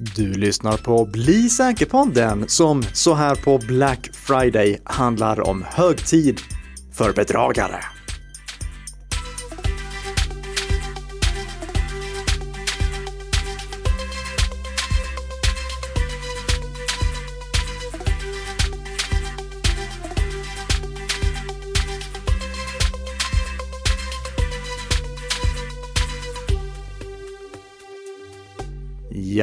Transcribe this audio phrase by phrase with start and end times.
[0.00, 6.40] Du lyssnar på Bli säker-podden som så här på Black Friday handlar om högtid
[6.92, 7.97] för bedragare.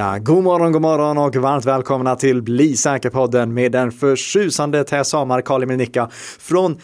[0.06, 5.14] Ja, god morgon, god morgon och varmt välkomna till Bli säker-podden med den förtjusande Tess
[5.14, 6.78] Hamar, Karl Nicka från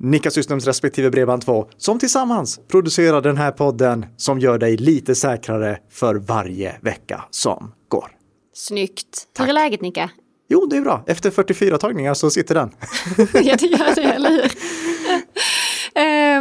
[0.00, 5.14] Nicka Systems respektive Bredband 2 som tillsammans producerar den här podden som gör dig lite
[5.14, 8.10] säkrare för varje vecka som går.
[8.54, 9.26] Snyggt.
[9.38, 10.10] Hur är läget Nicka?
[10.48, 11.04] Jo, det är bra.
[11.06, 12.70] Efter 44 tagningar så sitter den.
[13.44, 14.52] ja, det gör det, eller hur?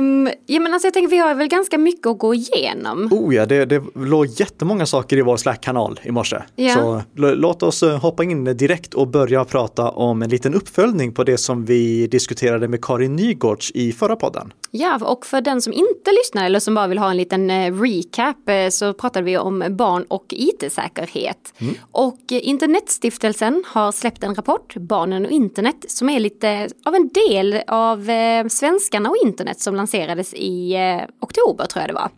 [0.07, 3.07] Um, ja, men alltså jag tänker vi har väl ganska mycket att gå igenom.
[3.11, 6.38] Oh ja, det, det låg jättemånga saker i vår Slack-kanal i morse.
[6.55, 6.73] Ja.
[6.73, 11.23] Så låt oss eh, hoppa in direkt och börja prata om en liten uppföljning på
[11.23, 14.53] det som vi diskuterade med Karin Nygårds i förra podden.
[14.71, 17.81] Ja, och för den som inte lyssnar eller som bara vill ha en liten eh,
[17.81, 21.53] recap eh, så pratade vi om barn och IT-säkerhet.
[21.57, 21.75] Mm.
[21.91, 27.61] Och Internetstiftelsen har släppt en rapport, Barnen och internet, som är lite av en del
[27.67, 28.09] av
[28.49, 32.09] svenskarna och internet som lanserades i eh, oktober tror jag det var.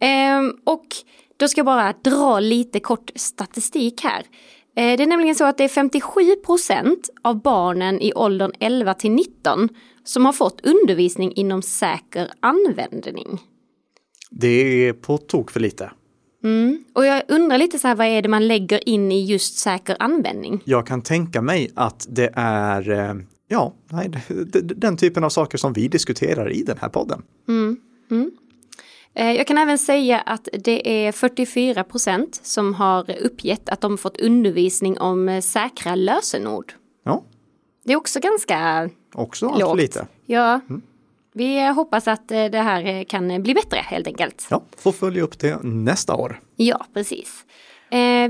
[0.00, 0.86] Ehm, och
[1.36, 4.20] då ska jag bara dra lite kort statistik här.
[4.76, 8.94] Eh, det är nämligen så att det är 57 procent av barnen i åldern 11
[8.94, 9.68] till 19
[10.06, 13.40] som har fått undervisning inom säker användning.
[14.30, 14.48] Det
[14.88, 15.90] är på tok för lite.
[16.44, 16.84] Mm.
[16.92, 19.96] Och jag undrar lite så här, vad är det man lägger in i just säker
[19.98, 20.62] användning?
[20.64, 23.14] Jag kan tänka mig att det är eh,
[23.48, 24.10] ja, nej,
[24.62, 27.22] den typen av saker som vi diskuterar i den här podden.
[27.48, 27.76] Mm.
[28.10, 28.30] Mm.
[29.14, 33.98] Eh, jag kan även säga att det är 44 procent som har uppgett att de
[33.98, 36.72] fått undervisning om eh, säkra lösenord.
[37.04, 37.24] Ja.
[37.86, 39.76] Det är också ganska Också lågt.
[39.78, 40.06] lite.
[40.26, 40.60] Ja.
[40.68, 40.82] Mm.
[41.32, 44.46] Vi hoppas att eh, det här kan bli bättre helt enkelt.
[44.50, 46.40] Ja, får följa upp det nästa år.
[46.56, 47.44] Ja, precis.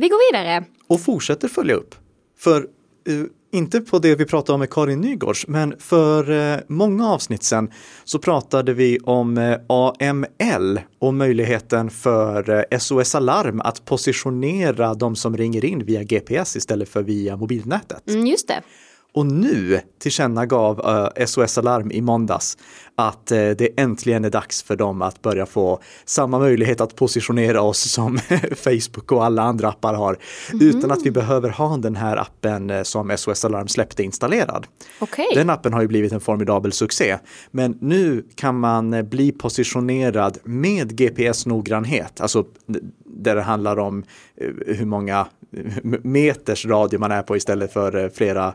[0.01, 0.65] vi går vidare.
[0.87, 1.95] Och fortsätter följa upp.
[2.39, 2.67] För
[3.57, 7.71] inte på det vi pratade om med Karin Nygårds, men för eh, många avsnitt sedan
[8.05, 15.17] så pratade vi om eh, AML och möjligheten för SOS eh, Alarm att positionera de
[15.17, 18.09] som ringer in via GPS istället för via mobilnätet.
[18.09, 18.63] Mm, just det.
[19.17, 20.81] Och nu tillkännagav
[21.19, 22.59] uh, SOS Alarm i måndags
[22.95, 27.61] att uh, det äntligen är dags för dem att börja få samma möjlighet att positionera
[27.61, 28.19] oss som
[28.57, 30.19] Facebook och alla andra appar har.
[30.53, 30.69] Mm.
[30.69, 34.67] Utan att vi behöver ha den här appen uh, som SOS Alarm släppte installerad.
[35.01, 35.27] Okay.
[35.35, 37.19] Den appen har ju blivit en formidabel succé.
[37.51, 42.45] Men nu kan man bli positionerad med GPS-noggrannhet, alltså
[43.05, 44.05] där det handlar om
[44.67, 45.27] hur många
[46.03, 48.55] meters radie man är på istället för flera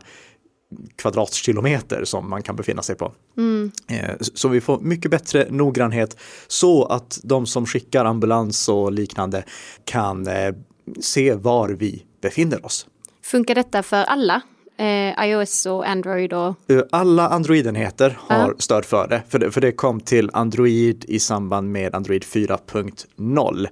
[0.96, 3.12] kvadratkilometer som man kan befinna sig på.
[3.36, 3.72] Mm.
[3.88, 6.16] Eh, så vi får mycket bättre noggrannhet
[6.46, 9.44] så att de som skickar ambulans och liknande
[9.84, 10.54] kan eh,
[11.00, 12.86] se var vi befinner oss.
[13.22, 14.42] Funkar detta för alla?
[14.76, 16.32] Eh, iOS och Android?
[16.32, 16.54] Och...
[16.90, 18.56] Alla Android-enheter har uh.
[18.58, 23.66] stöd för det, för det, för det kom till Android i samband med Android 4.0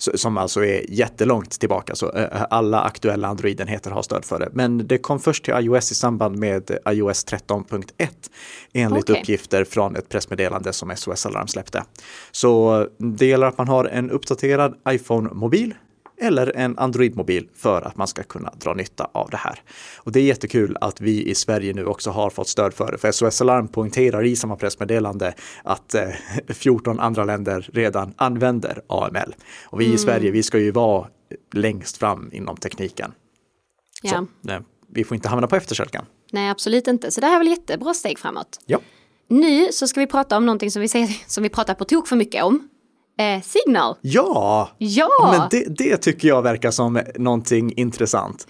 [0.00, 1.94] som alltså är jättelångt tillbaka.
[1.94, 4.48] Så eh, alla aktuella Android-enheter har stöd för det.
[4.52, 8.08] Men det kom först till iOS i samband med iOS 13.1
[8.72, 9.20] enligt okay.
[9.20, 11.84] uppgifter från ett pressmeddelande som SOS Alarm släppte.
[12.30, 15.74] Så det gäller att man har en uppdaterad iPhone-mobil
[16.20, 19.62] eller en Android-mobil för att man ska kunna dra nytta av det här.
[19.96, 22.98] Och det är jättekul att vi i Sverige nu också har fått stöd för det,
[22.98, 26.08] för SOS Alarm poängterar i samma pressmeddelande att eh,
[26.48, 29.34] 14 andra länder redan använder AML.
[29.64, 29.94] Och vi mm.
[29.94, 31.06] i Sverige, vi ska ju vara
[31.52, 33.12] längst fram inom tekniken.
[34.02, 34.26] Ja.
[34.42, 36.04] Så, eh, vi får inte hamna på efterkälken.
[36.32, 37.10] Nej, absolut inte.
[37.10, 38.60] Så det här är väl jättebra steg framåt.
[38.66, 38.78] Ja.
[39.28, 42.08] Nu så ska vi prata om någonting som vi, säger, som vi pratar på tok
[42.08, 42.68] för mycket om.
[43.20, 43.96] Eh, Signal.
[44.00, 44.70] Ja!
[44.78, 45.08] Ja!
[45.38, 48.46] Men det, det, tycker jag verkar som någonting intressant.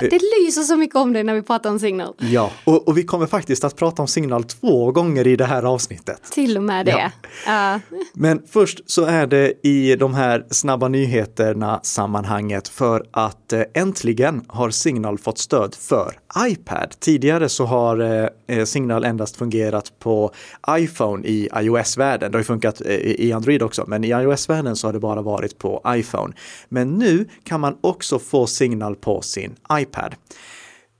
[0.00, 2.14] Det lyser så mycket om det när vi pratar om Signal.
[2.18, 5.62] Ja, och, och vi kommer faktiskt att prata om Signal två gånger i det här
[5.62, 6.22] avsnittet.
[6.30, 7.12] Till och med det.
[7.46, 7.74] Ja.
[7.74, 7.80] Uh.
[8.14, 14.44] Men först så är det i de här snabba nyheterna sammanhanget för att eh, äntligen
[14.48, 16.94] har Signal fått stöd för iPad.
[17.00, 18.28] Tidigare så har eh,
[18.58, 20.30] eh Signal endast fungerat på
[20.70, 22.32] iPhone i iOS-världen.
[22.32, 25.22] Det har ju funkat eh, i Android också, men i iOS-världen så har det bara
[25.22, 26.34] varit på iPhone.
[26.68, 30.14] Men nu kan man också få Signal på sin iPad.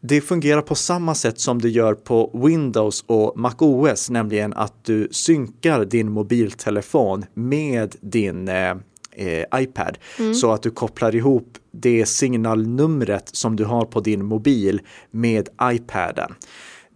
[0.06, 5.08] Det fungerar på samma sätt som det gör på Windows och MacOS, nämligen att du
[5.10, 8.74] synkar din mobiltelefon med din eh,
[9.54, 9.98] iPad.
[10.34, 14.80] Så att du kopplar ihop det signalnumret som du har på din mobil
[15.10, 16.34] med iPaden.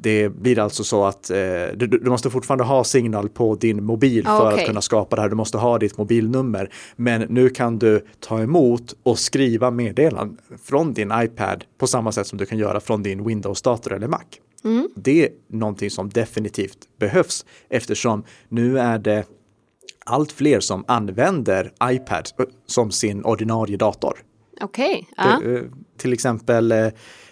[0.00, 1.36] Det blir alltså så att eh,
[1.74, 4.60] du, du, måste fortfarande ha signal på din mobil Ah, för okej.
[4.60, 5.28] att kunna skapa det här.
[5.28, 6.72] Du måste ha ditt mobilnummer.
[6.96, 12.26] Men nu kan du ta emot och skriva meddelanden från din iPad på samma sätt
[12.26, 14.24] som du kan göra från din Windows-dator eller Mac.
[14.96, 19.24] Det är någonting som definitivt behövs eftersom nu är det
[20.06, 24.18] allt fler som använder iPad eh, som sin ordinarie dator.
[24.60, 25.42] Okej, ja.
[25.44, 25.60] Eh,
[25.96, 26.78] Till exempel eh,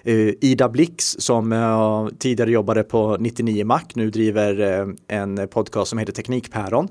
[0.04, 6.12] eh, Ida Blix som tidigare jobbade på 99 Mac, nu driver en podcast som heter
[6.12, 6.88] Teknikpäron.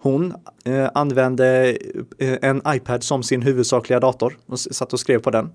[0.00, 0.34] Hon
[0.64, 1.76] eh, använde
[2.18, 5.50] en iPad som sin huvudsakliga dator och satt och skrev på den.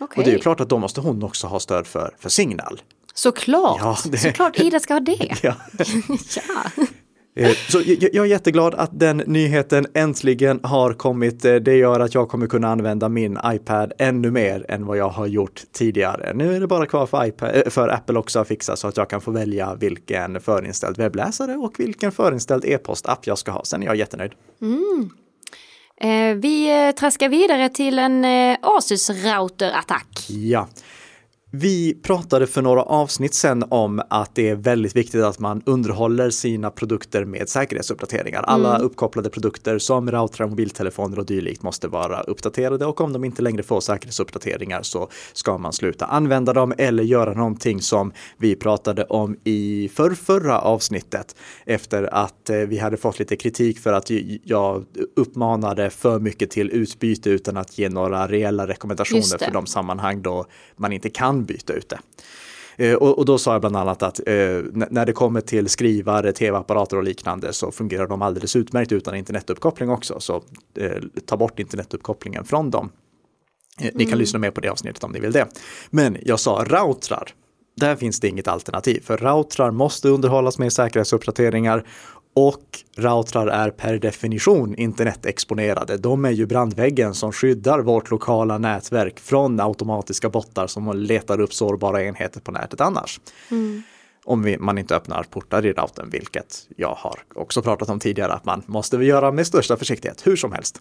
[0.00, 2.80] Och det är ju klart att då måste hon också ha stöd för, för Signal.
[3.14, 5.36] Såklart, Ja, det- såklart Ida ska ha det.
[5.42, 5.54] Ja.
[6.36, 6.84] ja.
[7.40, 7.80] Eh, Så
[8.12, 11.44] jag, är jätteglad att den nyheten äntligen har kommit.
[11.44, 15.08] Eh, Det gör att jag kommer kunna använda min iPad ännu mer än vad jag
[15.08, 16.32] har gjort tidigare.
[16.34, 18.96] Nu är det bara kvar för, iPad, eh, för Apple också att fixa så att
[18.96, 23.64] jag kan få välja vilken förinställd webbläsare och vilken förinställd e-postapp jag ska ha.
[23.64, 24.32] Sen är jag jättenöjd.
[26.00, 30.26] Eh, vi traskar vidare till en eh, Asus routerattack.
[30.28, 30.68] Ja.
[31.52, 36.30] Vi pratade för några avsnitt sedan om att det är väldigt viktigt att man underhåller
[36.30, 38.42] sina produkter med säkerhetsuppdateringar.
[38.42, 43.42] Alla uppkopplade produkter som routrar, mobiltelefoner och dylikt måste vara uppdaterade och om de inte
[43.42, 49.04] längre får säkerhetsuppdateringar så ska man sluta använda dem eller göra någonting som vi pratade
[49.04, 51.36] om i för förra avsnittet.
[51.66, 54.10] Efter att eh, vi hade fått lite kritik för att
[54.44, 54.84] jag
[55.16, 60.46] uppmanade för mycket till utbyte utan att ge några reella rekommendationer för de sammanhang då
[60.76, 61.98] man inte kan byta ut det.
[62.76, 64.34] Eh, Och, då sa jag bland annat att eh,
[64.72, 69.90] när det kommer till skrivare, tv-apparater och liknande så fungerar de alldeles utmärkt utan internetuppkoppling
[69.90, 70.20] också.
[70.20, 70.42] Så
[70.78, 72.90] eh, ta bort internetuppkopplingen från dem.
[73.94, 75.46] Ni kan lyssna mer på det avsnittet om ni vill det.
[75.90, 77.34] Men jag sa routrar.
[77.76, 81.86] Där finns det inget alternativ, för routrar måste underhållas med säkerhetsuppdateringar
[82.34, 82.62] och
[82.96, 85.96] routrar är per definition internetexponerade.
[85.96, 91.54] De är ju brandväggen som skyddar vårt lokala nätverk från automatiska bottar som letar upp
[91.54, 93.20] sårbara enheter på nätet annars.
[94.24, 98.32] Om vi, man inte öppnar portar i routern, vilket jag har också pratat om tidigare
[98.32, 100.80] att man måste göra med största försiktighet, hur som helst.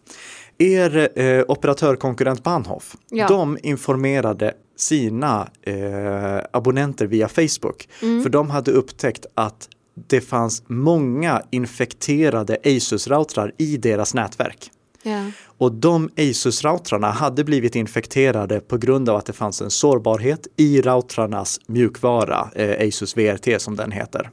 [0.58, 3.28] Er eh, operatörkonkurrent Bahnhof, Ja.
[3.28, 11.42] de informerade sina eh, abonnenter via Facebook, för de hade upptäckt att det fanns många
[11.52, 14.72] infekterade Asus-routrar i deras nätverk.
[15.04, 15.32] Ja.
[15.46, 20.82] Och de Asus-routrarna hade blivit infekterade på grund av att det fanns en sårbarhet i
[20.82, 24.30] routrarnas mjukvara, eh, Asus VRT som den heter.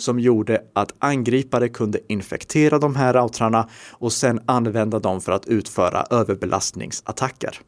[0.00, 5.46] Som gjorde att angripare kunde infektera de här routrarna och sen använda dem för att
[5.46, 7.60] utföra överbelastningsattacker.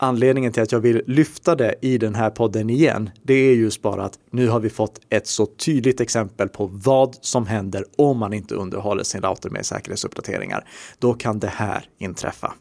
[0.00, 3.82] Anledningen till att jag vill lyfta det i den här podden igen, det är just
[3.82, 8.18] bara att nu har vi fått ett så tydligt exempel på vad som händer om
[8.18, 10.68] man inte underhåller sin router med säkerhetsuppdateringar.
[10.98, 12.54] Då kan det här inträffa.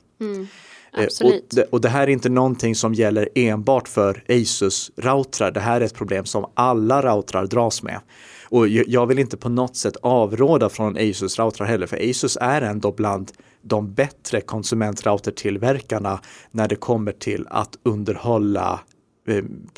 [0.97, 1.43] Eh, Absolut.
[1.43, 5.51] Och det, och det här är inte någonting som gäller enbart för Asus-routrar.
[5.51, 7.99] Det här är ett problem som alla routrar dras med.
[8.49, 12.91] Och jag vill inte på något sätt avråda från Asus-routrar heller, för Asus är ändå
[12.91, 16.19] bland de bättre konsumentroutertillverkarna
[16.51, 18.79] när det kommer till att underhålla
[19.27, 19.37] eh,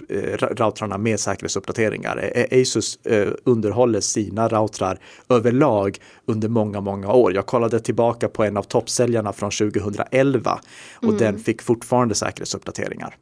[0.09, 2.47] eh, routrarna med säkerhetsuppdateringar.
[2.51, 7.33] Asus eh, underhåller sina routrar överlag under många, många år.
[7.33, 10.59] Jag kollade tillbaka på en av toppsäljarna från 2011
[10.95, 13.15] och den fick fortfarande säkerhetsuppdateringar.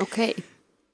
[0.00, 0.34] Okej.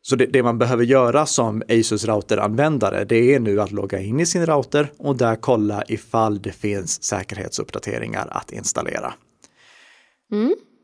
[0.08, 4.20] Så det, det man behöver göra som Asus routeranvändare det är nu att logga in
[4.20, 9.14] i sin router och där kolla ifall det finns säkerhetsuppdateringar att installera.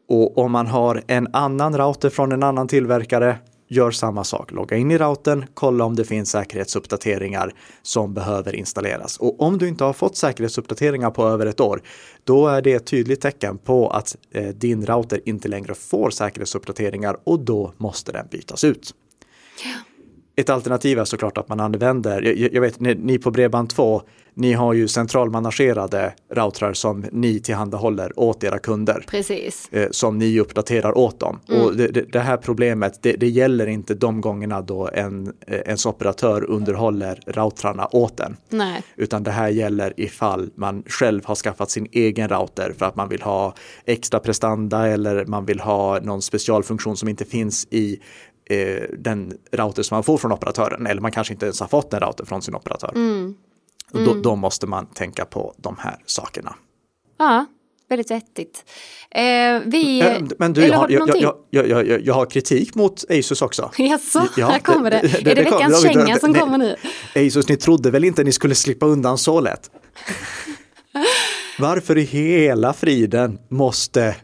[0.08, 3.36] Och om man har en annan router från en annan tillverkare,
[3.68, 4.52] gör samma sak.
[4.52, 7.52] Logga in i routern, kolla om det finns säkerhetsuppdateringar
[7.82, 9.16] som behöver installeras.
[9.16, 11.82] Och om du inte har fått säkerhetsuppdateringar på över ett år,
[12.24, 17.16] då är det ett tydligt tecken på att eh, din router inte längre får säkerhetsuppdateringar
[17.24, 18.94] och då måste den bytas ut.
[20.36, 24.02] Ett alternativ är såklart att man använder, jag, jag vet ni, ni på Bredband2,
[24.36, 29.68] ni har ju centralmanagerade routrar som ni tillhandahåller åt era kunder Precis.
[29.72, 31.40] eh, som ni uppdaterar åt dem.
[31.48, 35.58] Och det, det, det här problemet, det, det gäller inte de gångerna då en, eh,
[35.58, 38.36] ens operatör underhåller routrarna åt en.
[38.48, 38.82] Nej.
[38.96, 43.08] Utan det här gäller ifall man själv har skaffat sin egen router för att man
[43.08, 48.00] vill ha extra prestanda eller man vill ha någon specialfunktion som inte finns i
[48.50, 50.86] eh, den router som man får från operatören.
[50.86, 52.92] Eller man kanske inte ens har fått en router från sin operatör.
[53.92, 56.54] Och Då, då måste man tänka på de här sakerna.
[57.18, 57.46] Ja.
[57.88, 58.64] väldigt vettigt.
[59.10, 59.22] Eh,
[59.66, 63.04] vi, Eh, Men du, eller jag, har du jag, jag, jag, jag, har kritik mot
[63.10, 63.70] Asus också.
[63.78, 65.00] Jaså, Ja, här kommer det.
[65.02, 66.76] det- det- är det, det kom- veckans det- känga som kommer nu?
[67.26, 69.70] Asus, ni trodde väl inte ni skulle slippa undan så lätt?
[71.58, 74.16] Varför i hela friden måste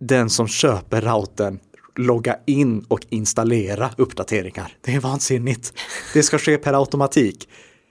[0.00, 1.58] den som köper routern
[1.98, 4.76] logga in och installera uppdateringar?
[4.80, 5.72] Det är vansinnigt.
[6.14, 7.48] Det ska ske per automatik.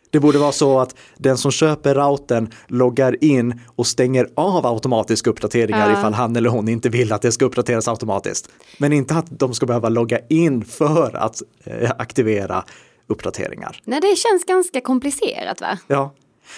[0.09, 5.29] Det borde vara så att den som köper routern loggar in och stänger av automatiska
[5.29, 5.99] uppdateringar Ja.
[5.99, 8.49] ifall han eller hon inte vill att det ska uppdateras automatiskt.
[8.79, 12.63] Men inte att de ska behöva logga in för att eh, aktivera
[13.07, 13.81] uppdateringar.
[13.83, 15.79] Nej, det känns ganska komplicerat va?
[15.87, 16.13] Ja,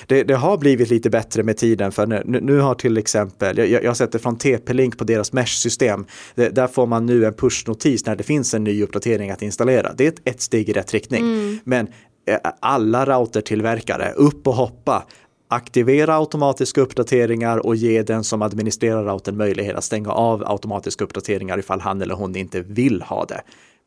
[0.08, 3.70] det, det har blivit lite bättre med tiden för nu, nu har till exempel, jag,
[3.70, 7.34] jag har sett det från TP-Link på deras Mesh-system, Det- där får man nu en
[7.34, 9.94] push-notis när det finns en ny uppdatering att installera.
[9.98, 11.60] Det är ett, ett steg i rätt riktning.
[11.64, 11.88] Men
[12.28, 15.06] eh, alla routertillverkare, upp och hoppa,
[15.50, 21.60] aktivera automatiska uppdateringar och ge den som administrerar routern möjlighet att stänga av automatiska uppdateringar
[21.60, 23.42] ifall han eller hon inte vill ha det.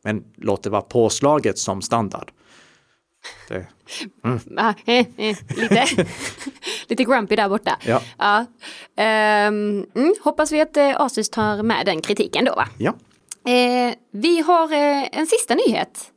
[0.04, 2.30] Men låt det vara påslaget som standard.
[3.48, 3.66] Det,
[4.56, 5.86] Ah, eh, eh, lite,
[6.88, 7.78] lite grumpy där borta.
[7.86, 8.02] Ja.
[8.96, 12.68] Ehm, mm, hoppas vi att eh, Asus tar med den kritiken då va?
[12.78, 12.94] ja.
[13.52, 16.10] Eh, vi har eh, en sista nyhet.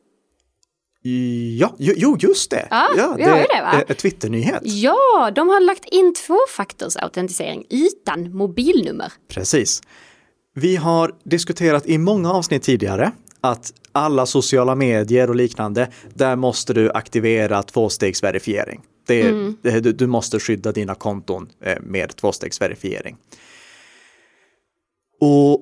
[1.60, 2.68] Ja, jo, just det.
[2.72, 3.84] Ja, vi har ju det, va?
[3.88, 4.62] en Twitternyhet.
[4.64, 9.14] Ja, de har lagt in tvåfaktorsautentisering utan mobilnummer.
[9.28, 9.82] Precis.
[10.56, 16.74] Vi har diskuterat i många avsnitt tidigare att alla sociala medier och liknande, där måste
[16.74, 18.82] du aktivera tvåstegsverifiering.
[19.08, 23.18] Det är, det- du, du måste skydda dina konton eh, med tvåstegsverifiering.
[25.22, 25.62] Och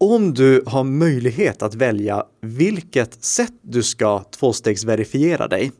[0.00, 5.72] om du har möjlighet att välja vilket sätt du ska tvåstegsverifiera dig,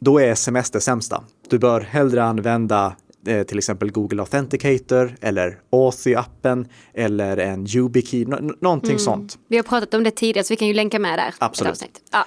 [0.00, 1.24] då är sms det sämsta.
[1.48, 8.54] Du bör hellre använda eh, till exempel Google Authenticator eller Authy-appen eller en YubiKey, nå-
[8.60, 9.38] någonting sånt.
[9.48, 11.34] Vi har pratat om det tidigare så vi kan ju länka med där.
[11.38, 11.82] Absolut.
[12.12, 12.26] Ja.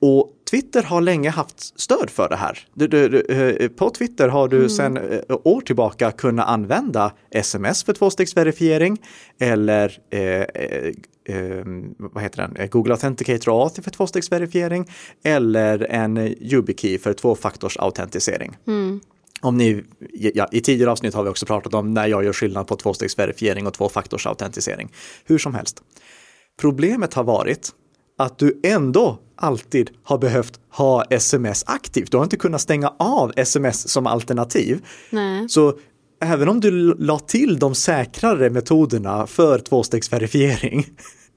[0.00, 2.58] Och Twitter har länge haft stöd för det här.
[2.74, 7.84] Du, du, du, eh, på Twitter har du sedan eh, år tillbaka kunnat använda sms
[7.84, 8.98] för tvåstegsverifiering
[9.40, 10.46] eller eh, eh,
[11.28, 11.64] eh,
[11.98, 12.56] vad heter den?
[12.56, 14.90] Eh, Google Authenticator Authy för tvåstegsverifiering
[15.24, 18.56] eller en YubiKey för tvåfaktorsautentisering.
[19.40, 22.66] Om ni, ja, I tidigare avsnitt har vi också pratat om när jag gör skillnad
[22.66, 24.92] på tvåstegsverifiering och tvåfaktorsautentisering.
[25.24, 25.82] Hur som helst.
[26.60, 27.72] Problemet har varit
[28.18, 32.10] att du ändå alltid har behövt ha sms aktivt.
[32.10, 34.84] Du har inte kunnat stänga av sms som alternativ.
[35.10, 35.48] Nej.
[35.48, 35.78] Så
[36.20, 40.86] även om du la till de säkrare metoderna för tvåstegsverifiering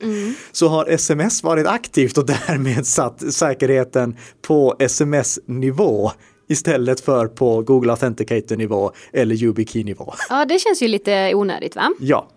[0.51, 6.11] så har sms varit aktivt och därmed satt säkerheten på sms-nivå
[6.51, 10.13] istället för på Google Authenticator-nivå eller YubiKey-nivå.
[10.29, 11.93] ja, det känns ju lite onödigt va?
[11.99, 12.27] Ja.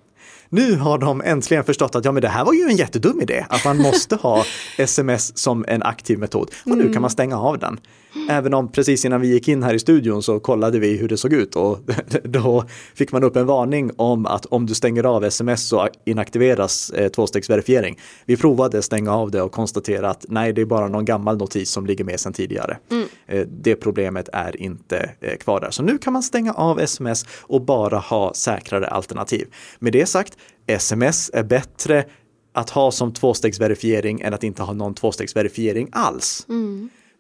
[0.49, 3.47] Nu har de äntligen förstått att ja, men det här var ju en jättedum idé,
[3.49, 4.45] att man måste ha
[4.79, 6.51] sms som en aktiv metod.
[6.65, 7.81] Och nu kan man stänga av den.
[8.29, 11.17] Även om precis innan vi gick in här i studion så kollade vi hur det
[11.17, 11.79] såg ut och
[12.23, 16.91] då fick man upp en varning om att om du stänger av sms så inaktiveras
[16.91, 17.99] eh, tvåstegsverifiering.
[18.27, 21.71] Vi provade stänga av det och konstatera att nej, det är bara någon gammal notis
[21.71, 22.79] som ligger med sedan tidigare.
[23.27, 25.71] Eh, det problemet är inte eh, kvar där.
[25.71, 29.47] Så nu kan man stänga av sms och bara ha säkrare alternativ.
[29.79, 32.05] Med det sagt, sms är bättre
[32.53, 36.47] att ha som tvåstegsverifiering än att inte ha någon tvåstegsverifiering alls.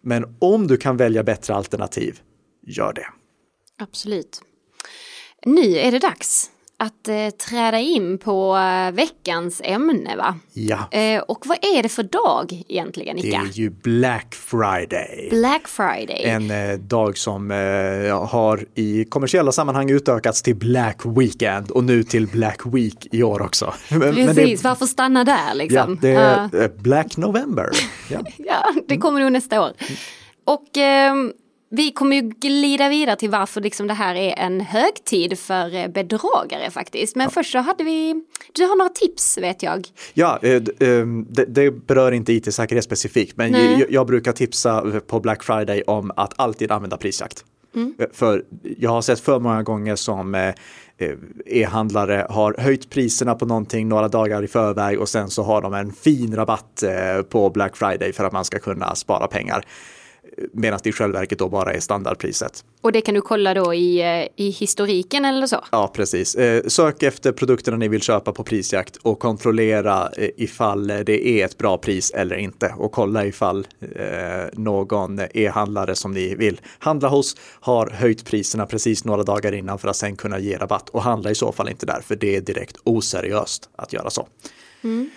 [0.05, 2.21] Men om du kan välja bättre alternativ,
[2.67, 3.07] gör det.
[3.79, 4.43] Absolut.
[5.47, 10.35] Nu är det dags att eh, träda in på eh, veckans ämne va?
[10.53, 13.37] Ja, Eh, och vad är det för dag egentligen det Nika?
[13.39, 15.29] är ju Black Friday.
[15.31, 16.23] Black Friday.
[16.25, 22.03] En eh, dag som eh, har i kommersiella sammanhang utökats till Black Weekend och nu
[22.05, 23.75] till Black Week i år också.
[23.91, 25.99] Men, men Precis, det, varför stanna där ja, liksom?
[26.01, 26.21] det Ja.
[26.53, 27.71] är eh, Black November.
[28.11, 28.19] Ja.
[28.37, 29.73] Ja, det kommer nog nästa år.
[30.47, 31.33] Och ehm,
[31.71, 35.89] vi kommer ju glida vidare till varför liksom det här är en högtid för eh,
[35.89, 37.17] bedragare faktiskt.
[37.17, 39.89] Men först så hade vi, du har några tips vet jag.
[40.15, 43.87] Ja, eh, ehm, det, det berör inte it-säkerhet specifikt, men Nej.
[43.91, 47.45] jag, brukar tipsa på Black Friday om att alltid använda prisjakt.
[47.99, 48.45] Eh, För
[48.79, 50.49] jag har sett för många gånger som eh,
[50.99, 51.15] eh,
[51.47, 55.75] e-handlare har höjt priserna på någonting några dagar i förväg och sen så har de
[55.75, 56.85] en fin rabatt
[57.29, 59.65] på Black Friday för att man ska kunna spara pengar.
[60.53, 62.65] Medan det i själva verket då bara är standardpriset.
[62.81, 65.65] Och det kan du kolla då i, eh, i historiken eller så?
[65.73, 66.35] Ja, precis.
[66.35, 71.45] Eh, sök efter produkterna ni vill köpa på prisjakt och kontrollera eh, ifall det är
[71.45, 72.75] ett bra pris eller inte.
[72.79, 73.67] Och kolla ifall
[74.53, 79.89] någon e-handlare som ni vill handla hos har höjt priserna precis några dagar innan för
[79.89, 80.89] att sen kunna ge rabatt.
[80.89, 84.29] Och handla i så fall inte där, för det är direkt oseriöst att göra så.
[84.83, 85.11] Mm.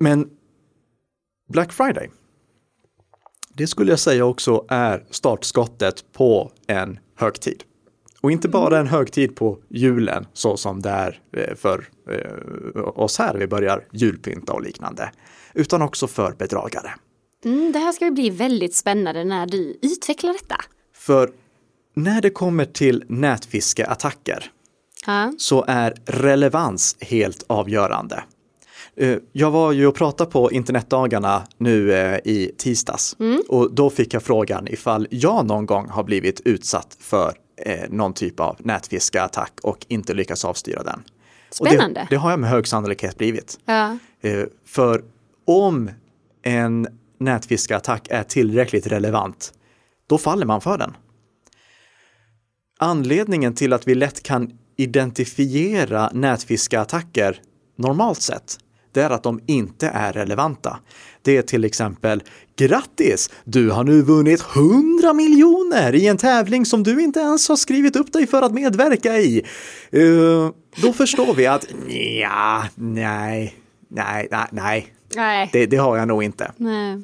[0.00, 0.30] Men
[1.48, 2.10] Black Friday
[3.56, 7.62] det skulle jag säga också är startskottet på en högtid.
[8.20, 13.18] Och inte bara en högtid på julen så som det är eh, för eh, oss
[13.18, 15.10] här, vi börjar julpynta och liknande,
[15.54, 16.90] utan också för bedragare.
[17.44, 20.56] Mm, det här ska bli väldigt spännande när du utvecklar detta.
[20.94, 21.30] För
[21.94, 24.50] när det kommer till nätfiskeattacker
[25.06, 25.32] ha?
[25.38, 28.24] så är relevans helt avgörande.
[28.96, 33.42] Eh, jag var ju och pratade på internetdagarna nu eh, i tisdags mm.
[33.48, 38.12] och då fick jag frågan ifall jag någon gång har blivit utsatt för eh, någon
[38.12, 41.02] typ av nätfiskeattack och inte lyckats avstyra den.
[41.50, 42.00] Spännande.
[42.00, 43.58] Det, det, har jag med hög sannolikhet blivit.
[43.64, 43.98] Ja.
[44.66, 45.04] För
[45.46, 45.90] om
[46.42, 46.86] en
[47.18, 49.52] nätfiskeattack är tillräckligt relevant,
[50.06, 50.96] då faller man för den.
[52.78, 57.40] Anledningen till att vi lätt kan identifiera nätfiskeattacker
[57.76, 58.58] normalt sett
[58.96, 60.78] det är att de inte är relevanta.
[61.22, 62.22] Det är till exempel
[62.56, 63.30] Grattis!
[63.44, 67.96] Du har nu vunnit 100 miljoner i en tävling som du inte ens har skrivit
[67.96, 69.42] upp dig för att medverka i.
[69.94, 70.50] Uh,
[70.82, 71.66] då förstår vi att
[72.20, 73.54] ja, nej,
[73.88, 76.52] nej, nej, nej, Det, det har jag nog inte.
[76.56, 77.02] Nej.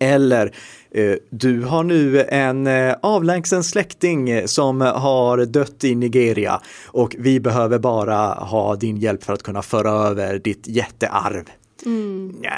[0.00, 0.54] Eller
[0.90, 7.40] eh, du har nu en eh, avlägsen släkting som har dött i Nigeria och vi
[7.40, 11.44] behöver bara ha din hjälp för att kunna föra över ditt jättearv.
[11.86, 12.36] Mm.
[12.42, 12.52] Ja,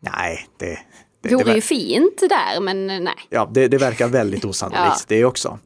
[0.00, 0.78] nej, det...
[1.22, 3.14] Det vore ju fint där, men nej.
[3.30, 5.16] Ja, det, det verkar väldigt osannolikt ja.
[5.16, 5.58] det också.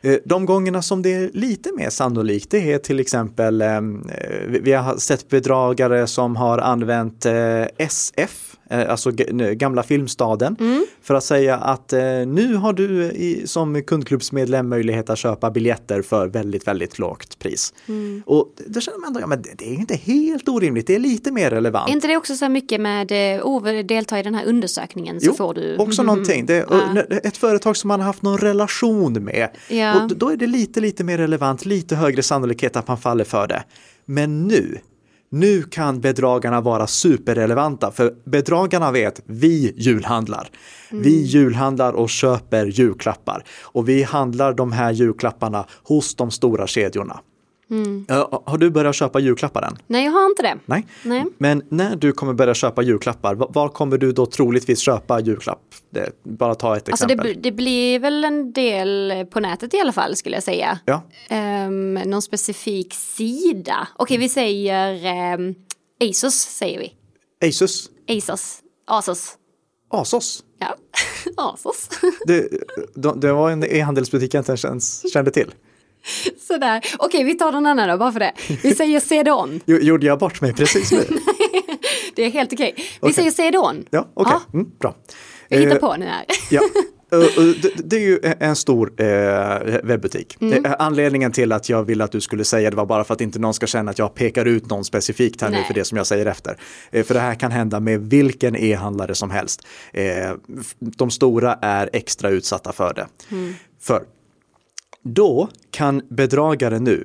[0.00, 3.64] Eh, de gångerna som det är lite mer sannolikt det är till exempel,
[4.48, 7.26] vi har sett bedragare som har använt
[7.76, 9.10] SF Eh, alltså
[9.52, 10.86] gamla Filmstaden, mm.
[11.02, 13.12] för att säga att eh, nu har du
[13.46, 17.74] som kundklubbsmedlem möjlighet att köpa biljetter för väldigt, väldigt lågt pris.
[17.88, 18.22] Mm.
[18.26, 21.32] Och då känner man ändå, ja men det, är inte helt orimligt, det är lite
[21.32, 21.88] mer relevant.
[21.88, 23.12] Är inte det också så mycket med,
[23.42, 25.76] oh, delta i den här undersökningen så jo, får du...
[25.76, 26.14] också mm.
[26.14, 26.46] någonting.
[26.46, 27.02] Det, ja.
[27.22, 29.48] Ett företag som man har haft någon relation med.
[29.68, 30.02] Ja.
[30.04, 33.46] Och då är det lite, lite mer relevant, lite högre sannolikhet att man faller för
[33.46, 33.62] det.
[34.04, 34.78] Men nu,
[35.30, 40.50] nu kan bedragarna vara superrelevanta för bedragarna vet vi julhandlar.
[40.90, 41.02] Mm.
[41.02, 47.20] Vi julhandlar och köper julklappar och vi handlar de här julklapparna hos de stora kedjorna.
[47.70, 48.06] Mm.
[48.44, 49.76] Har du börjat köpa julklappar än?
[49.86, 50.58] Nej, jag har inte det.
[50.66, 50.86] Nej.
[51.02, 51.24] Nej.
[51.38, 55.62] Men när du kommer börja köpa julklappar, var kommer du då troligtvis köpa julklapp?
[55.90, 57.34] Det, bara ta ett alltså exempel.
[57.34, 60.78] Det, det, blir väl en del på nätet i alla fall skulle jag säga.
[60.84, 61.02] Ja.
[61.66, 63.88] Um, någon specifik sida.
[63.96, 65.54] Okej, vi säger um,
[66.10, 66.92] Asus säger vi.
[67.48, 67.90] Asus?
[68.08, 68.58] Asus.
[68.86, 69.36] Asus.
[69.90, 70.44] Asos?
[70.58, 70.76] Ja,
[71.36, 71.88] Asos.
[72.26, 72.48] det,
[73.16, 75.52] det var en e-handelsbutik jag inte ens kände till.
[76.48, 78.32] Sådär, okej vi tar den andra då, bara för det.
[78.62, 79.60] Vi säger CD-ON.
[79.66, 81.04] Gjorde jag bort mig precis nu?
[82.14, 82.74] det är helt okej.
[82.76, 83.12] Vi okay.
[83.12, 83.84] säger CD-ON.
[83.90, 84.60] Ja, okej, okay.
[84.60, 84.96] mm, bra.
[85.48, 86.24] Jag hittar eh, på den här.
[86.50, 86.60] ja.
[87.76, 90.36] Det är ju en stor eh, webbutik.
[90.40, 90.64] Mm.
[90.64, 93.20] Eh, anledningen till att jag ville att du skulle säga det var bara för att
[93.20, 95.60] inte någon ska känna att jag pekar ut någon specifikt här Nej.
[95.60, 96.56] nu för det som jag säger efter.
[97.04, 99.66] För det här kan hända med vilken e-handlare som helst.
[100.78, 103.06] De stora är extra utsatta för det.
[103.30, 103.54] Mm.
[103.80, 104.02] För
[105.04, 107.04] då kan bedragare nu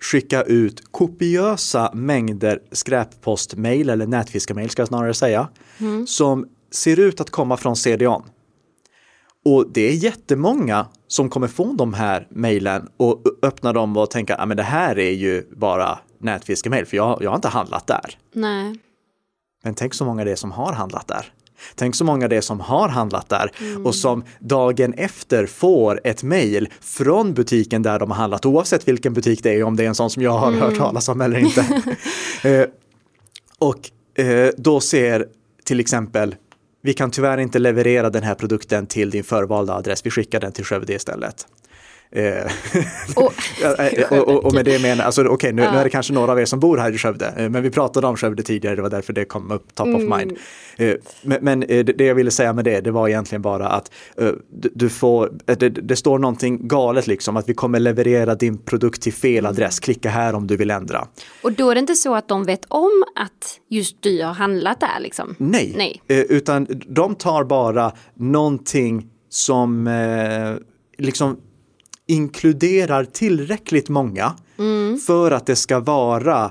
[0.00, 6.06] skicka ut kopiösa mängder skräppostmail eller nätfiskemail ska jag snarare säga, mm.
[6.06, 8.22] som ser ut att komma från CDON.
[9.44, 14.34] Och det är jättemånga som kommer få de här mejlen och öppna dem och tänka
[14.34, 18.18] att det här är ju bara nätfiskemail för jag, jag har inte handlat där.
[18.32, 18.78] Nej.
[19.62, 21.32] Men tänk så många det är som har handlat där.
[21.74, 23.86] Tänk så många det är som har handlat där mm.
[23.86, 29.12] och som dagen efter får ett mejl från butiken där de har handlat, oavsett vilken
[29.12, 30.60] butik det är, om det är en sån som jag har mm.
[30.60, 31.60] hört talas om eller inte.
[32.42, 32.66] eh,
[33.58, 33.90] och
[34.24, 35.26] eh, då ser
[35.64, 36.34] till exempel,
[36.82, 40.52] vi kan tyvärr inte leverera den här produkten till din förvalda adress, vi skickar den
[40.52, 41.46] till Skövde istället.
[42.16, 42.52] Eh,
[44.10, 45.72] och, och, och, med det menar alltså okej okay, nu, ja.
[45.72, 47.70] nu, är det kanske några av er som bor här i Skövde, eh, men vi
[47.70, 50.12] pratade om Skövde tidigare, det var därför det kom upp top mm.
[50.12, 50.38] of mind.
[50.76, 53.92] Eh, men, men det jag ville säga med det, det var egentligen bara att
[54.50, 59.12] du får, det, det, står någonting galet liksom, att vi kommer leverera din produkt till
[59.12, 59.50] fel mm.
[59.50, 61.08] adress, klicka här om du vill ändra.
[61.42, 64.80] Och då är det inte så att de vet om att just du har handlat
[64.80, 65.34] där liksom?
[65.38, 66.00] Nej, Nej.
[66.08, 69.88] utan de tar bara någonting som
[70.98, 71.36] liksom
[72.08, 74.98] inkluderar tillräckligt många mm.
[74.98, 76.50] för att det ska vara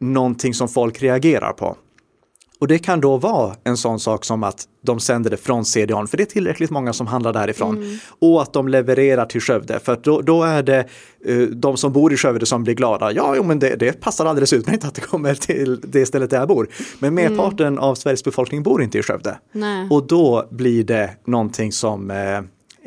[0.00, 1.76] någonting som folk reagerar på.
[2.58, 6.08] Och det kan då vara en sån sak som att de sänder det från CDON,
[6.08, 7.76] för det är tillräckligt många som handlar därifrån.
[7.76, 7.98] Mm.
[8.18, 10.86] Och att de levererar till Skövde, för då, då är det
[11.28, 13.12] uh, de som bor i Skövde som blir glada.
[13.12, 16.38] Ja, jo, men det, det passar alldeles utmärkt att det kommer till det stället där
[16.38, 16.68] jag bor.
[16.98, 17.78] Men merparten mm.
[17.78, 19.38] av Sveriges befolkning bor inte i Skövde.
[19.52, 19.88] Nej.
[19.90, 22.16] Och då blir det någonting som uh,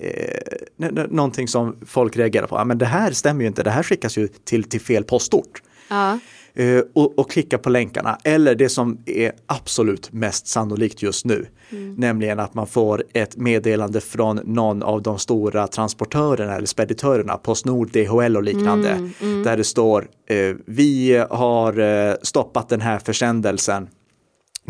[0.02, 2.56] eh, någonting som folk reagerar på.
[2.56, 5.62] Ja, men det här stämmer ju inte, det här skickas ju till, till fel postort.
[5.90, 6.20] Ja.
[6.54, 8.18] Eh, och, och, klicka på länkarna.
[8.24, 11.46] Eller det som är absolut mest sannolikt just nu.
[11.72, 11.96] Mm.
[11.96, 17.92] Nämligen att man får ett meddelande från någon av de stora transportörerna eller speditörerna, Postnord,
[17.92, 18.90] DHL och liknande.
[18.90, 19.44] Mm, mm.
[19.44, 23.88] Där det står eh, vi har eh, stoppat den här försändelsen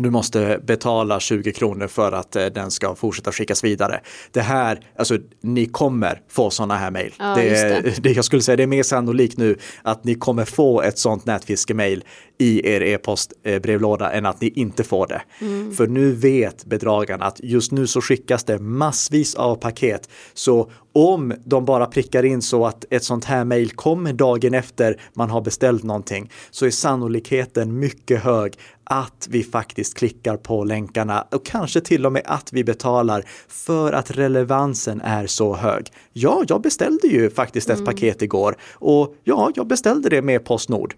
[0.02, 4.00] du måste betala 20 kronor för att eh, den ska fortsätta skickas vidare.
[4.32, 7.14] Det här, alltså ni kommer få sådana här mejl.
[7.18, 8.12] Ja, det, det.
[8.12, 12.04] jag skulle säga det är mer sannolikt nu att ni kommer få ett sånt nätfiskemail
[12.40, 15.22] i er e-postbrevlåda än att ni inte får det.
[15.40, 15.72] Mm.
[15.72, 20.08] För nu vet bedragarna att just nu så skickas det massvis av paket.
[20.34, 25.00] Så om de bara prickar in så att ett sånt här mejl kommer dagen efter
[25.14, 31.26] man har beställt någonting så är sannolikheten mycket hög att vi faktiskt klickar på länkarna
[31.30, 35.92] och kanske till och med att vi betalar för att relevansen är så hög.
[36.12, 37.86] Ja, jag beställde ju faktiskt ett mm.
[37.86, 40.94] paket igår och ja, jag beställde det med Postnord.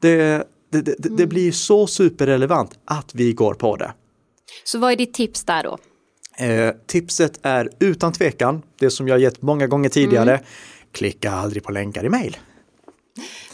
[0.00, 1.28] Det, det, det, det mm.
[1.28, 3.92] blir så superrelevant att vi går på det.
[4.64, 5.78] Så vad är ditt tips där då?
[6.44, 10.32] Eh, tipset är utan tvekan det som jag gett många gånger tidigare.
[10.32, 10.44] Mm.
[10.92, 12.36] Klicka aldrig på länkar i mejl.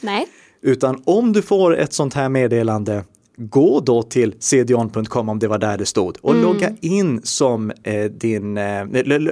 [0.01, 0.27] Nej.
[0.63, 3.05] Utan om du får ett sånt här meddelande,
[3.37, 6.43] gå då till cdon.com om det var där det stod och mm.
[6.43, 8.85] logga in som eh, din, eh,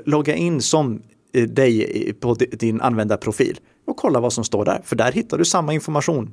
[0.04, 4.96] logga in som eh, dig på din användarprofil och kolla vad som står där, för
[4.96, 6.30] där hittar du samma information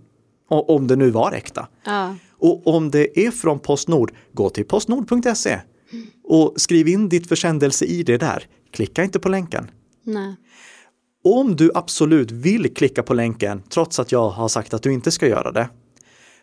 [0.48, 1.68] om det nu var äkta.
[1.86, 2.16] Ja.
[2.40, 5.60] Och om det är från Postnord, gå till postnord.se
[6.24, 8.44] och skriv in ditt försändelse-id där.
[8.72, 9.72] Klicka inte på länken.
[10.04, 10.36] Nej.
[11.24, 15.12] Om du absolut vill klicka på länken, trots att jag har sagt att du inte
[15.12, 15.70] ska göra det,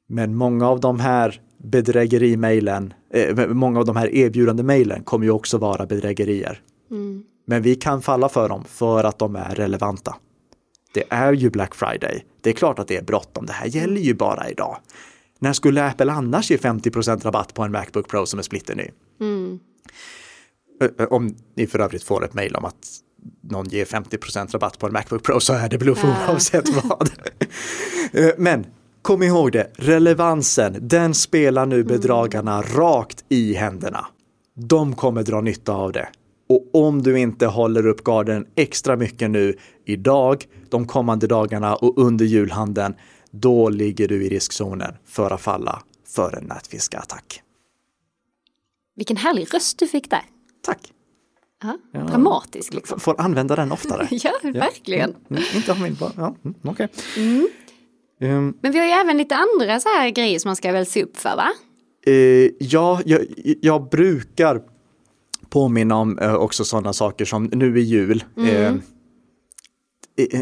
[0.09, 5.31] Men många av de här bedrägerimejlen, eh, många av de här erbjudande mejlen kommer ju
[5.31, 6.61] också vara bedrägerier.
[6.91, 7.23] Mm.
[7.45, 10.15] Men vi kan falla för dem för att de är relevanta.
[10.93, 12.25] Det är ju Black Friday.
[12.41, 13.45] Det är klart att det är bråttom.
[13.45, 14.77] Det här gäller ju bara idag.
[15.39, 18.89] När skulle Apple annars ge 50% rabatt på en Macbook Pro som är splitterny?
[19.21, 19.59] Mm.
[21.09, 23.01] Om ni för övrigt får ett mejl om att
[23.41, 26.31] någon ger 50% rabatt på en Macbook Pro så är det Bluefo ah.
[26.31, 27.09] oavsett vad.
[28.37, 28.65] Men
[29.01, 32.75] kom ihåg det, relevansen, den spelar nu bedragarna mm.
[32.75, 34.05] rakt i händerna.
[34.55, 36.07] De kommer dra nytta av det.
[36.49, 41.97] Och om du inte håller upp garden extra mycket nu idag, de kommande dagarna och
[41.97, 42.93] under julhandeln,
[43.31, 47.41] då ligger du i riskzonen för att falla för en nätfiskeattack.
[48.95, 50.23] Vilken härlig röst du fick där.
[50.61, 50.93] Tack.
[51.61, 52.99] Ja, dramatisk liksom.
[52.99, 54.07] Får använda den oftare.
[54.11, 55.15] ja, verkligen.
[55.27, 55.35] Ja.
[55.35, 56.11] Mm, inte ha min på.
[56.17, 56.87] Ja, mm, okay.
[57.17, 57.47] mm.
[58.21, 60.85] Um, Men vi har ju även lite andra så här grejer som man ska väl
[60.85, 61.49] se upp för va?
[62.07, 63.25] Uh, ja, jag,
[63.61, 64.61] jag, brukar
[65.49, 68.23] påminna om uh, också sådana saker som nu i jul.
[68.37, 68.75] Uh,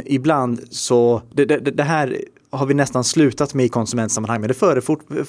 [0.06, 2.22] ibland så, det, det, det, här
[2.56, 4.54] har vi nästan slutat med i konsumentsammanhang, men det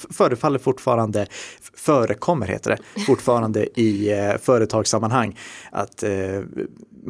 [0.09, 1.27] förefaller fortfarande,
[1.73, 5.39] förekommer heter det, fortfarande i eh, företagssammanhang.
[5.71, 6.11] Att eh,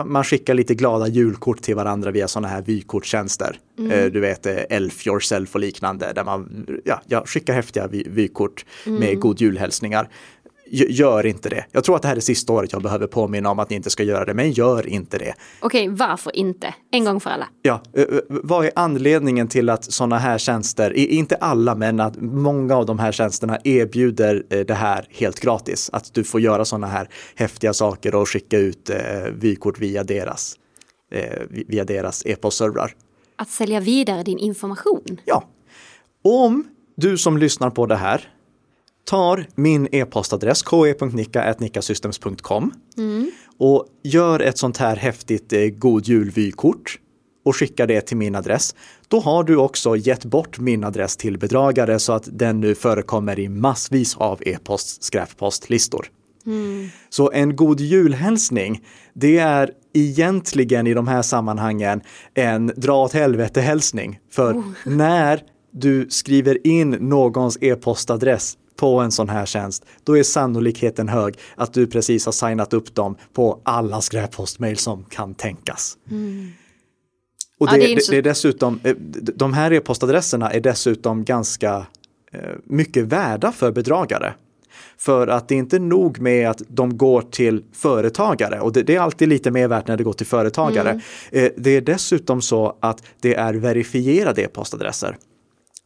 [0.06, 3.60] man skickar lite glada julkort till varandra via sådana här vykortstjänster.
[3.80, 3.92] Mm.
[3.92, 6.66] Eh, du vet Elf yourself och liknande, där man
[7.08, 9.00] ja, skickar häftiga vy vykort mm.
[9.00, 10.10] med god julhälsningar
[10.72, 11.66] gör inte det.
[11.72, 13.90] Jag tror att det här är sista året jag behöver påminna om att ni inte
[13.90, 15.34] ska göra det, men gör inte det.
[15.60, 16.74] Okej, varför inte?
[16.92, 17.48] En gång för alla.
[17.62, 17.82] Ja,
[18.30, 23.00] vad är anledningen till att sådana här tjänster, inte alla, men att många av de
[23.00, 25.90] här tjänsterna erbjuder det här helt gratis?
[25.94, 28.90] Att du får göra sådana här häftiga saker och skicka ut
[29.32, 30.56] vykort via deras,
[31.50, 32.94] via deras e-postservrar.
[33.36, 35.20] Att sälja vidare din information?
[35.26, 35.44] Ja.
[36.24, 36.64] Om
[36.96, 38.34] du som lyssnar på det här
[39.08, 43.32] tar min e-postadress ke.nicka.nickasystems.com mm.
[43.58, 47.00] och gör ett sånt här häftigt eh, god jul-vykort
[47.46, 48.76] och skickar det till min adress.
[49.08, 53.40] Då har du också gett bort min adress till bedragare så att den nu förekommer
[53.40, 56.08] i massvis av e-post skräppostlistor.
[56.46, 56.90] Mm.
[57.10, 62.02] Så en god julhälsning, det är egentligen i de här sammanhangen
[62.34, 64.20] en dra åt helvete hälsning.
[64.32, 64.66] För oh.
[64.86, 65.42] när
[65.72, 71.74] du skriver in någons e-postadress på en sån här tjänst, då är sannolikheten hög att
[71.74, 75.98] du precis har signat upp dem på alla skräppostmail som kan tänkas.
[76.12, 76.52] Mm.
[77.60, 78.96] Och det, ja, det, är det, är dessutom, eh,
[79.36, 81.86] de här e-postadresserna är dessutom ganska
[82.32, 84.34] eh, mycket värda för bedragare.
[84.98, 88.96] För att det är inte nog med att de går till företagare och det, det
[88.96, 90.90] är alltid lite mer värt när det går till företagare.
[90.90, 91.02] Mm.
[91.46, 95.18] Eh, det är dessutom så att det är verifierade e-postadresser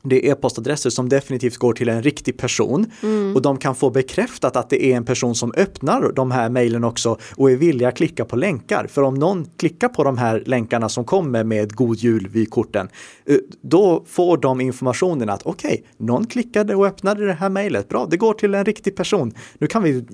[0.03, 3.35] det är e-postadresser som definitivt går till en riktig person mm.
[3.35, 6.83] och de kan få bekräftat att det är en person som öppnar de här mejlen
[6.83, 8.87] också och är villiga att klicka på länkar.
[8.87, 12.89] För om någon klickar på de här länkarna som kommer med God Jul vykorten,
[13.25, 17.89] eh, då får de informationen att okej, okay, någon klickade och öppnade det här mejlet.
[17.89, 19.33] Bra, det går till en riktig person.
[19.57, 20.05] Nu kan vi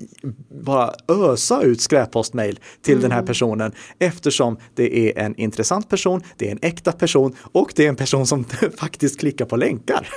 [0.64, 3.02] bara ösa ut skräppostmejl till mm.
[3.02, 3.26] den här mm.
[3.26, 7.88] personen eftersom det är en intressant person, det är en äkta person och det är
[7.88, 8.44] en person som
[8.76, 10.08] faktiskt klickar på länkar funkar.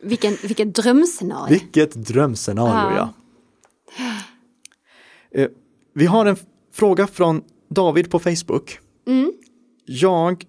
[0.00, 1.52] Vilken, vilket drömscenario.
[1.52, 3.12] Vilket drömscenario, ja.
[3.98, 5.40] ja.
[5.40, 5.48] Eh,
[5.94, 6.36] vi har en
[6.72, 8.78] fråga från David på Facebook.
[9.06, 9.32] Mm.
[9.86, 10.44] Jag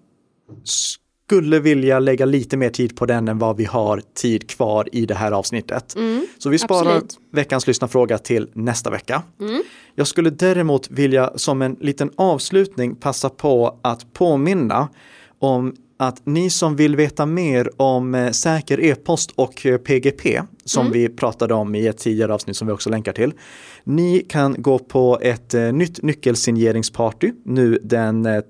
[0.64, 5.06] skulle vilja lägga lite mer tid på den än vad vi har tid kvar i
[5.06, 5.96] det här avsnittet.
[5.96, 7.18] Mm, Så vi sparar absolut.
[7.32, 9.22] veckans lyssnarfråga till nästa vecka.
[9.40, 9.62] Mm.
[9.94, 14.88] Jag skulle däremot vilja som en liten avslutning passa på att påminna
[15.38, 20.86] om att ni som vill veta mer om eh, säker e-post och eh, PGP, som
[20.86, 20.92] mm.
[20.92, 23.32] vi pratade om i ett tidigare avsnitt som vi också länkar till.
[23.84, 28.42] Ni kan gå på ett eh, nytt nyckelsigneringsparty nu den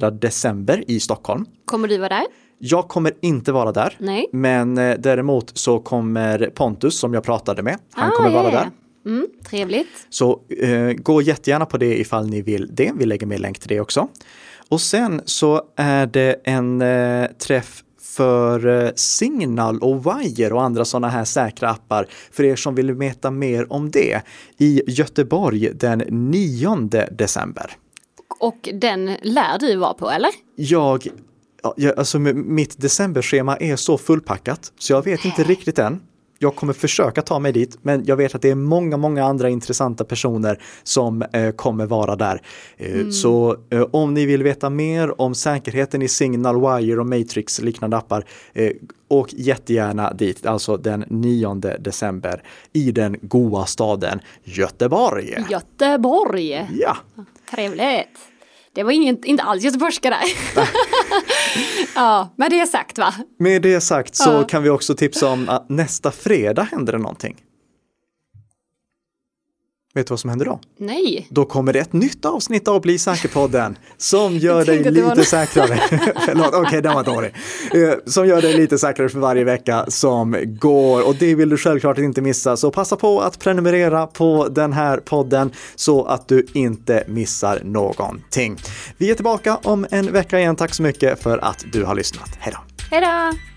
[0.00, 1.46] 2 december i Stockholm.
[1.64, 2.26] Kommer du vara där?
[2.58, 4.26] Jag kommer inte vara där, Nej.
[4.32, 8.64] men däremot så kommer Pontus som jag pratade med, han ah, kommer vara yeah.
[9.04, 9.10] där.
[9.10, 10.06] Mm, trevligt.
[10.10, 12.92] Så eh, gå jättegärna på det ifall ni vill det.
[12.98, 14.08] Vi lägger med länk till det också.
[14.68, 17.82] Och sen så är det en eh, träff
[18.18, 22.92] för eh, Signal och Wire och andra sådana här säkra appar för er som vill
[22.92, 24.22] veta mer om det
[24.58, 27.76] i Göteborg den 9 december.
[28.40, 30.30] Och den lär du vara på eller?
[30.56, 31.08] Jag,
[31.76, 36.00] jag alltså mitt decemberschema är så fullpackat så jag vet inte riktigt än
[36.38, 39.48] jag kommer försöka ta mig dit, men jag vet att det är många, många andra
[39.48, 42.42] intressanta personer som eh, kommer vara där.
[42.76, 43.12] Eh, mm.
[43.12, 47.96] Så eh, om ni vill veta mer om säkerheten i Signal, Wire och Matrix liknande
[47.96, 48.72] appar, eh,
[49.30, 55.44] jättegärna dit, alltså den 9 december i den goa staden Göteborg.
[55.50, 56.68] Göteborg!
[56.72, 56.96] Ja!
[57.50, 58.37] Trevligt!
[58.78, 60.22] Det var ingen, inte alls göteborgska där.
[61.94, 63.14] ja, med det sagt va?
[63.38, 64.44] Med det sagt så ja.
[64.44, 67.36] kan vi också tipsa om att nästa fredag händer det någonting.
[69.98, 70.60] Vet du vad som händer då?
[70.78, 71.26] Nej.
[71.30, 75.26] Då kommer det ett nytt avsnitt av Bli säker-podden som gör dig var lite något-
[75.26, 75.80] säkrare.
[76.26, 77.34] Förlåt, okej, den var dålig.
[77.74, 81.56] Eh, Som gör dig lite säkrare för varje vecka som går och det vill du
[81.56, 82.56] självklart inte missa.
[82.56, 88.56] Så passa på att prenumerera på den här podden så att du inte missar någonting.
[88.96, 90.56] Vi är tillbaka om en vecka igen.
[90.56, 92.28] Tack så mycket för att du har lyssnat.
[92.38, 92.60] Hej då!
[92.90, 93.47] Hej då!